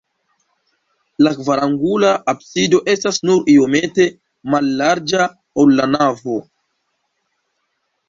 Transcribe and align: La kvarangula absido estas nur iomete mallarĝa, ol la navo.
La 1.27 1.33
kvarangula 1.39 2.15
absido 2.33 2.81
estas 2.95 3.21
nur 3.31 3.53
iomete 3.57 4.09
mallarĝa, 4.57 5.31
ol 5.67 5.79
la 5.81 5.91
navo. 5.95 6.43